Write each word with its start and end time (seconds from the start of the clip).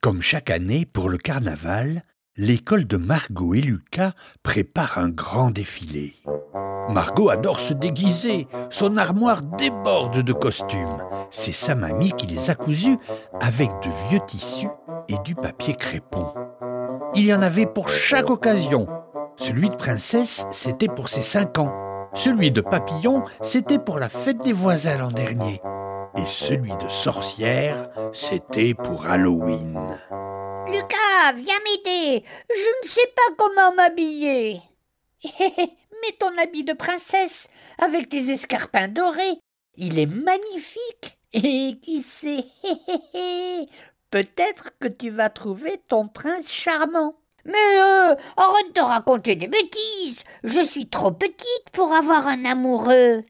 Comme 0.00 0.22
chaque 0.22 0.50
année 0.50 0.86
pour 0.86 1.08
le 1.08 1.18
carnaval, 1.18 2.02
l'école 2.36 2.86
de 2.86 2.96
Margot 2.96 3.54
et 3.54 3.60
Lucas 3.60 4.12
prépare 4.42 4.98
un 4.98 5.08
grand 5.08 5.50
défilé. 5.50 6.16
Margot 6.88 7.30
adore 7.30 7.60
se 7.60 7.74
déguiser, 7.74 8.48
son 8.70 8.96
armoire 8.96 9.42
déborde 9.42 10.22
de 10.22 10.32
costumes. 10.32 11.04
C'est 11.30 11.52
sa 11.52 11.74
mamie 11.74 12.12
qui 12.12 12.26
les 12.26 12.50
a 12.50 12.54
cousus 12.54 12.98
avec 13.40 13.70
de 13.82 14.08
vieux 14.08 14.20
tissus 14.26 14.70
et 15.08 15.18
du 15.24 15.34
papier 15.34 15.74
crépon. 15.74 16.34
Il 17.14 17.26
y 17.26 17.34
en 17.34 17.42
avait 17.42 17.66
pour 17.66 17.88
chaque 17.88 18.30
occasion. 18.30 18.88
Celui 19.36 19.68
de 19.68 19.76
princesse, 19.76 20.46
c'était 20.50 20.88
pour 20.88 21.08
ses 21.08 21.22
cinq 21.22 21.58
ans. 21.58 21.72
Celui 22.14 22.50
de 22.50 22.60
papillon, 22.60 23.22
c'était 23.42 23.78
pour 23.78 23.98
la 23.98 24.08
fête 24.08 24.42
des 24.42 24.52
voisins 24.52 24.98
l'an 24.98 25.12
dernier. 25.12 25.60
Et 26.20 26.26
celui 26.26 26.76
de 26.76 26.88
sorcière, 26.88 27.88
c'était 28.12 28.74
pour 28.74 29.06
Halloween. 29.06 29.78
Lucas, 30.66 31.32
viens 31.34 31.58
m'aider. 31.64 32.24
Je 32.50 32.82
ne 32.82 32.88
sais 32.88 33.12
pas 33.16 33.34
comment 33.38 33.72
m'habiller. 33.74 34.60
Mets 35.40 36.16
ton 36.18 36.36
habit 36.36 36.64
de 36.64 36.74
princesse 36.74 37.48
avec 37.78 38.10
tes 38.10 38.30
escarpins 38.30 38.88
dorés. 38.88 39.38
Il 39.76 39.98
est 39.98 40.04
magnifique. 40.06 41.18
Et 41.32 41.78
qui 41.80 42.02
sait, 42.02 42.44
peut-être 44.10 44.70
que 44.78 44.88
tu 44.88 45.08
vas 45.10 45.30
trouver 45.30 45.80
ton 45.88 46.06
prince 46.06 46.50
charmant. 46.50 47.14
Mais 47.46 47.52
euh, 47.78 48.14
arrête 48.36 48.74
de 48.74 48.80
raconter 48.82 49.36
des 49.36 49.48
bêtises. 49.48 50.24
Je 50.44 50.60
suis 50.60 50.88
trop 50.88 51.12
petite 51.12 51.70
pour 51.72 51.94
avoir 51.94 52.26
un 52.26 52.44
amoureux. 52.44 53.22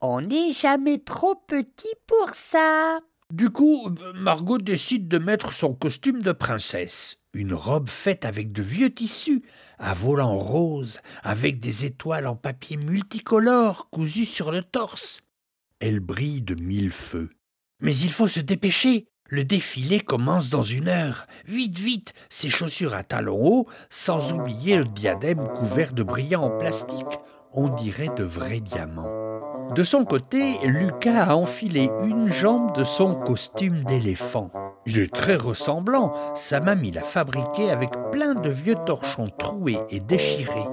On 0.00 0.20
n'est 0.20 0.52
jamais 0.52 1.00
trop 1.00 1.34
petit 1.34 1.94
pour 2.06 2.32
ça. 2.32 3.00
Du 3.32 3.50
coup, 3.50 3.90
Margot 4.14 4.58
décide 4.58 5.08
de 5.08 5.18
mettre 5.18 5.52
son 5.52 5.74
costume 5.74 6.22
de 6.22 6.30
princesse, 6.30 7.18
une 7.34 7.52
robe 7.52 7.88
faite 7.88 8.24
avec 8.24 8.52
de 8.52 8.62
vieux 8.62 8.90
tissus, 8.90 9.42
à 9.76 9.94
volant 9.94 10.38
rose, 10.38 11.00
avec 11.24 11.58
des 11.58 11.84
étoiles 11.84 12.28
en 12.28 12.36
papier 12.36 12.76
multicolore 12.76 13.90
cousues 13.90 14.24
sur 14.24 14.52
le 14.52 14.62
torse. 14.62 15.20
Elle 15.80 16.00
brille 16.00 16.42
de 16.42 16.54
mille 16.54 16.92
feux. 16.92 17.30
Mais 17.80 17.96
il 17.96 18.12
faut 18.12 18.28
se 18.28 18.40
dépêcher. 18.40 19.08
Le 19.26 19.44
défilé 19.44 20.00
commence 20.00 20.48
dans 20.48 20.62
une 20.62 20.88
heure. 20.88 21.26
Vite, 21.44 21.78
vite, 21.78 22.14
ses 22.30 22.48
chaussures 22.48 22.94
à 22.94 23.02
talons 23.02 23.44
hauts, 23.44 23.66
sans 23.90 24.32
oublier 24.32 24.78
le 24.78 24.84
diadème 24.84 25.48
couvert 25.48 25.92
de 25.92 26.02
brillants 26.04 26.44
en 26.44 26.56
plastique. 26.56 27.04
On 27.52 27.68
dirait 27.68 28.14
de 28.16 28.24
vrais 28.24 28.60
diamants. 28.60 29.27
De 29.74 29.82
son 29.82 30.04
côté, 30.04 30.58
Lucas 30.64 31.24
a 31.24 31.36
enfilé 31.36 31.90
une 32.02 32.30
jambe 32.32 32.74
de 32.74 32.84
son 32.84 33.14
costume 33.14 33.84
d'éléphant. 33.84 34.50
Il 34.86 34.98
est 34.98 35.12
très 35.12 35.36
ressemblant. 35.36 36.14
Sa 36.34 36.60
mamie 36.60 36.90
l'a 36.90 37.02
fabriqué 37.02 37.70
avec 37.70 37.90
plein 38.10 38.34
de 38.34 38.48
vieux 38.48 38.76
torchons 38.86 39.28
troués 39.38 39.78
et 39.90 40.00
déchirés. 40.00 40.66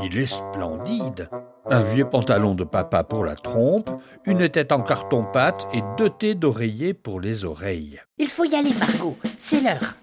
Il 0.00 0.16
est 0.16 0.26
splendide. 0.26 1.28
Un 1.68 1.82
vieux 1.82 2.08
pantalon 2.08 2.54
de 2.54 2.62
papa 2.62 3.02
pour 3.02 3.24
la 3.24 3.34
trompe, 3.34 3.90
une 4.24 4.48
tête 4.48 4.70
en 4.70 4.80
carton-pâte 4.80 5.66
et 5.74 5.82
deux 5.98 6.10
thés 6.10 6.36
d'oreiller 6.36 6.94
pour 6.94 7.20
les 7.20 7.44
oreilles. 7.44 8.00
Il 8.18 8.28
faut 8.28 8.44
y 8.44 8.54
aller, 8.54 8.72
Margot. 8.78 9.16
C'est 9.40 9.60
l'heure. 9.60 9.96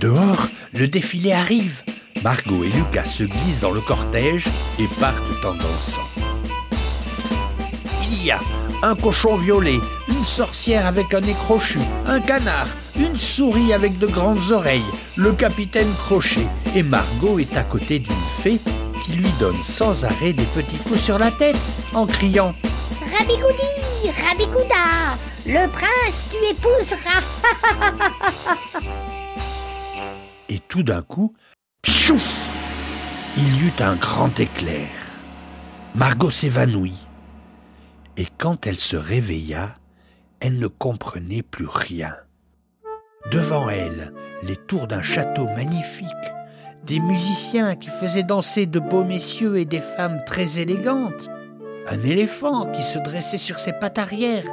Dehors, 0.00 0.48
le 0.74 0.86
défilé 0.86 1.32
arrive. 1.32 1.82
Margot 2.22 2.62
et 2.64 2.68
Lucas 2.76 3.06
se 3.06 3.24
glissent 3.24 3.62
dans 3.62 3.70
le 3.70 3.80
cortège 3.80 4.46
et 4.78 5.00
partent 5.00 5.44
en 5.44 5.54
dansant. 5.54 6.23
Un 8.82 8.94
cochon 8.94 9.36
violet, 9.36 9.80
une 10.08 10.24
sorcière 10.24 10.86
avec 10.86 11.12
un 11.14 11.20
nez 11.20 11.34
crochu, 11.34 11.80
un 12.06 12.20
canard, 12.20 12.68
une 12.96 13.16
souris 13.16 13.72
avec 13.72 13.98
de 13.98 14.06
grandes 14.06 14.50
oreilles, 14.50 14.82
le 15.16 15.32
capitaine 15.32 15.92
Crochet, 15.94 16.46
et 16.76 16.82
Margot 16.82 17.38
est 17.38 17.56
à 17.56 17.62
côté 17.62 17.98
d'une 17.98 18.12
fée 18.40 18.60
qui 19.04 19.12
lui 19.12 19.30
donne 19.40 19.60
sans 19.62 20.04
arrêt 20.04 20.32
des 20.32 20.46
petits 20.46 20.76
coups 20.78 21.00
sur 21.00 21.18
la 21.18 21.30
tête 21.30 21.58
en 21.92 22.06
criant 22.06 22.54
Rabigoudi, 23.18 24.10
Rabigouda, 24.28 25.16
le 25.46 25.68
prince 25.68 26.30
tu 26.30 26.36
épouseras. 26.50 27.22
Et 30.48 30.58
tout 30.60 30.82
d'un 30.82 31.02
coup, 31.02 31.34
pchouf 31.82 32.24
Il 33.36 33.56
y 33.56 33.66
eut 33.66 33.80
un 33.80 33.96
grand 33.96 34.38
éclair. 34.38 34.90
Margot 35.94 36.30
s'évanouit. 36.30 37.06
Et 38.16 38.26
quand 38.38 38.66
elle 38.66 38.78
se 38.78 38.96
réveilla, 38.96 39.74
elle 40.40 40.58
ne 40.58 40.68
comprenait 40.68 41.42
plus 41.42 41.66
rien. 41.66 42.14
Devant 43.30 43.68
elle, 43.68 44.12
les 44.42 44.56
tours 44.56 44.86
d'un 44.86 45.02
château 45.02 45.46
magnifique, 45.46 46.08
des 46.84 47.00
musiciens 47.00 47.74
qui 47.74 47.88
faisaient 47.88 48.22
danser 48.22 48.66
de 48.66 48.78
beaux 48.78 49.04
messieurs 49.04 49.56
et 49.56 49.64
des 49.64 49.80
femmes 49.80 50.22
très 50.26 50.60
élégantes, 50.60 51.28
un 51.86 52.02
éléphant 52.02 52.70
qui 52.72 52.82
se 52.82 52.98
dressait 52.98 53.38
sur 53.38 53.58
ses 53.58 53.72
pattes 53.72 53.98
arrière. 53.98 54.44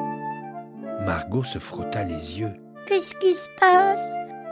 Margot 1.05 1.43
se 1.43 1.59
frotta 1.59 2.03
les 2.03 2.39
yeux. 2.39 2.53
Qu'est-ce 2.87 3.13
qui 3.15 3.35
se 3.35 3.47
passe? 3.59 4.05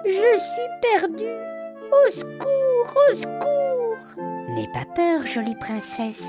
Je 0.05 0.39
suis 0.39 0.99
perdue. 0.99 1.49
Au 1.91 2.11
secours, 2.11 2.95
au 3.09 3.15
secours. 3.15 4.23
N'aie 4.49 4.71
pas 4.73 4.85
peur, 4.95 5.25
jolie 5.25 5.55
princesse. 5.55 6.25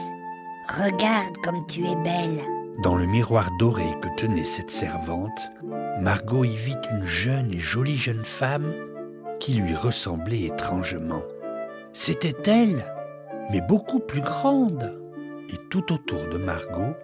Regarde 0.68 1.36
comme 1.42 1.66
tu 1.66 1.84
es 1.84 1.96
belle. 1.96 2.59
Dans 2.82 2.94
le 2.96 3.04
miroir 3.04 3.50
doré 3.58 3.84
que 4.00 4.08
tenait 4.16 4.44
cette 4.44 4.70
servante, 4.70 5.50
Margot 6.00 6.44
y 6.44 6.56
vit 6.56 6.78
une 6.90 7.04
jeune 7.04 7.52
et 7.52 7.60
jolie 7.60 7.98
jeune 7.98 8.24
femme 8.24 8.72
qui 9.38 9.52
lui 9.52 9.74
ressemblait 9.74 10.44
étrangement. 10.44 11.22
C'était 11.92 12.50
elle, 12.50 12.82
mais 13.50 13.60
beaucoup 13.60 14.00
plus 14.00 14.22
grande. 14.22 14.98
Et 15.50 15.58
tout 15.68 15.92
autour 15.92 16.26
de 16.28 16.38
Margot, 16.38 16.94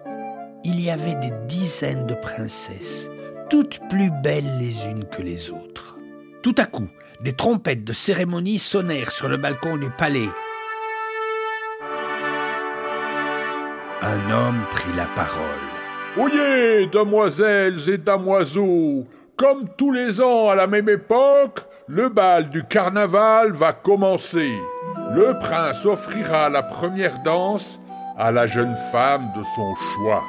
il 0.63 0.81
y 0.81 0.89
avait 0.89 1.15
des 1.15 1.31
dizaines 1.47 2.07
de 2.07 2.15
princesses, 2.15 3.11
toutes 3.51 3.79
plus 3.87 4.09
belles 4.23 4.57
les 4.59 4.87
unes 4.87 5.05
que 5.05 5.21
les 5.21 5.51
autres. 5.51 5.99
Tout 6.41 6.55
à 6.57 6.65
coup, 6.65 6.87
des 7.21 7.33
trompettes 7.33 7.83
de 7.83 7.93
cérémonie 7.93 8.57
sonnèrent 8.57 9.11
sur 9.11 9.27
le 9.27 9.37
balcon 9.37 9.77
du 9.77 9.91
palais. 9.91 10.29
Un 14.01 14.31
homme 14.31 14.61
prit 14.71 14.93
la 14.95 15.05
parole. 15.15 15.41
Oyez, 16.17 16.85
demoiselles 16.87 17.89
et 17.89 17.97
damoiseaux, 17.97 19.05
comme 19.35 19.67
tous 19.75 19.91
les 19.91 20.21
ans 20.21 20.49
à 20.49 20.55
la 20.55 20.67
même 20.67 20.87
époque, 20.87 21.61
le 21.87 22.09
bal 22.09 22.49
du 22.49 22.63
carnaval 22.63 23.53
va 23.53 23.73
commencer. 23.73 24.51
Le 25.15 25.37
prince 25.39 25.83
offrira 25.85 26.49
la 26.49 26.61
première 26.61 27.23
danse 27.23 27.79
à 28.17 28.31
la 28.31 28.45
jeune 28.45 28.75
femme 28.91 29.31
de 29.35 29.43
son 29.55 29.75
choix. 29.75 30.23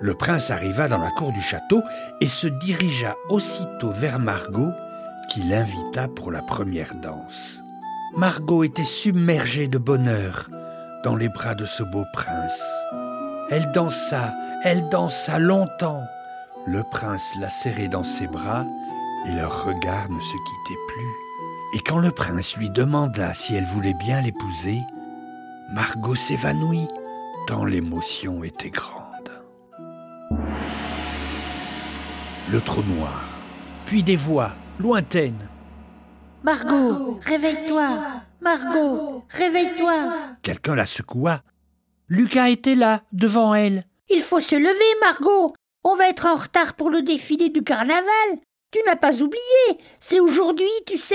Le 0.00 0.14
prince 0.14 0.50
arriva 0.50 0.88
dans 0.88 0.98
la 0.98 1.10
cour 1.10 1.32
du 1.32 1.40
château 1.40 1.80
et 2.20 2.26
se 2.26 2.48
dirigea 2.48 3.14
aussitôt 3.28 3.92
vers 3.92 4.18
Margot, 4.18 4.72
qui 5.30 5.42
l'invita 5.44 6.08
pour 6.08 6.32
la 6.32 6.42
première 6.42 6.94
danse. 6.96 7.62
Margot 8.16 8.64
était 8.64 8.84
submergée 8.84 9.68
de 9.68 9.78
bonheur 9.78 10.48
dans 11.04 11.14
les 11.14 11.28
bras 11.28 11.54
de 11.54 11.66
ce 11.66 11.82
beau 11.82 12.04
prince. 12.14 12.62
Elle 13.50 13.70
dansa, 13.72 14.34
elle 14.64 14.88
dansa 14.88 15.38
longtemps. 15.38 16.02
Le 16.66 16.82
prince 16.90 17.30
la 17.38 17.50
serrait 17.50 17.88
dans 17.88 18.04
ses 18.04 18.26
bras 18.26 18.64
et 19.26 19.32
leurs 19.32 19.66
regards 19.66 20.08
ne 20.10 20.20
se 20.20 20.32
quittaient 20.32 20.80
plus. 20.88 21.12
Et 21.74 21.80
quand 21.80 21.98
le 21.98 22.10
prince 22.10 22.56
lui 22.56 22.70
demanda 22.70 23.34
si 23.34 23.54
elle 23.54 23.66
voulait 23.66 23.94
bien 23.94 24.22
l'épouser, 24.22 24.80
Margot 25.72 26.14
s'évanouit, 26.14 26.88
tant 27.46 27.64
l'émotion 27.64 28.42
était 28.42 28.70
grande. 28.70 29.30
Le 32.50 32.60
trou 32.60 32.82
noir, 32.82 33.24
puis 33.84 34.02
des 34.02 34.16
voix 34.16 34.52
lointaines. 34.78 35.48
Margot, 36.42 37.18
réveille-toi. 37.22 37.88
Margot, 38.44 39.24
réveille-toi. 39.30 40.36
Quelqu'un 40.42 40.74
la 40.74 40.84
secoua. 40.84 41.42
Lucas 42.08 42.50
était 42.50 42.74
là, 42.74 43.02
devant 43.10 43.54
elle. 43.54 43.86
Il 44.10 44.20
faut 44.20 44.40
se 44.40 44.54
lever, 44.54 45.00
Margot. 45.00 45.54
On 45.82 45.96
va 45.96 46.10
être 46.10 46.26
en 46.26 46.36
retard 46.36 46.74
pour 46.74 46.90
le 46.90 47.00
défilé 47.00 47.48
du 47.48 47.62
carnaval. 47.62 48.04
Tu 48.70 48.80
n'as 48.84 48.96
pas 48.96 49.22
oublié. 49.22 49.80
C'est 49.98 50.20
aujourd'hui, 50.20 50.68
tu 50.86 50.98
sais. 50.98 51.14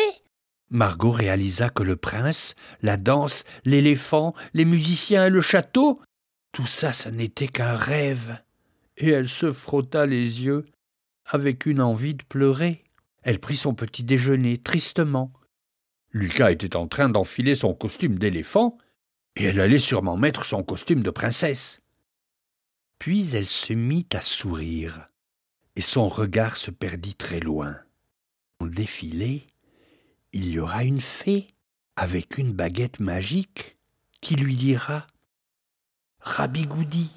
Margot 0.72 1.12
réalisa 1.12 1.70
que 1.70 1.84
le 1.84 1.96
prince, 1.98 2.56
la 2.82 2.98
danse, 2.98 3.44
l'éléphant, 3.64 4.34
les 4.56 4.66
musiciens 4.66 5.28
et 5.28 5.30
le 5.30 5.42
château, 5.42 6.02
tout 6.52 6.66
ça, 6.66 6.94
ça 6.94 7.12
n'était 7.12 7.48
qu'un 7.48 7.76
rêve. 7.76 8.42
Et 8.98 9.10
elle 9.10 9.30
se 9.30 9.54
frotta 9.54 10.08
les 10.08 10.44
yeux 10.44 10.66
avec 11.28 11.68
une 11.68 11.82
envie 11.82 12.16
de 12.16 12.24
pleurer. 12.24 12.80
Elle 13.22 13.40
prit 13.40 13.56
son 13.56 13.76
petit 13.76 14.04
déjeuner 14.04 14.58
tristement. 14.58 15.32
Lucas 16.12 16.52
était 16.52 16.76
en 16.76 16.88
train 16.88 17.10
d'enfiler 17.10 17.56
son 17.56 17.74
costume 17.74 18.18
d'éléphant, 18.18 18.78
et 19.36 19.46
elle 19.46 19.60
allait 19.60 19.80
sûrement 19.80 20.18
mettre 20.18 20.46
son 20.46 20.64
costume 20.64 21.02
de 21.02 21.12
princesse. 21.12 21.82
Puis 22.98 23.36
elle 23.36 23.46
se 23.46 23.74
mit 23.74 24.08
à 24.14 24.22
sourire, 24.22 25.10
et 25.76 25.82
son 25.82 26.10
regard 26.10 26.58
se 26.58 26.72
perdit 26.72 27.16
très 27.16 27.40
loin. 27.40 27.78
Au 28.60 28.68
défilé, 28.68 29.44
il 30.34 30.50
y 30.50 30.60
aura 30.60 30.84
une 30.84 31.02
fée 31.02 31.48
avec 31.96 32.38
une 32.38 32.54
baguette 32.54 33.00
magique 33.00 33.78
qui 34.22 34.36
lui 34.36 34.56
dira 34.56 35.08
Rabigoudi, 36.20 37.12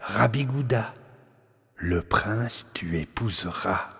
Rabigouda, 0.00 0.94
le 1.76 2.02
prince 2.02 2.66
tu 2.74 2.98
épouseras. 2.98 3.90